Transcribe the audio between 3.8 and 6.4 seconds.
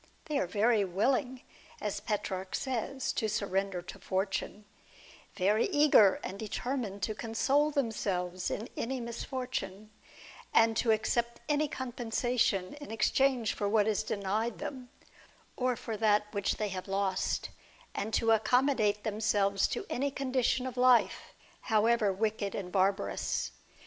to fortune; very eager and